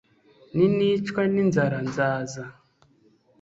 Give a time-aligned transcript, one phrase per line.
[0.55, 2.43] ninicwa n'inzara, nzaza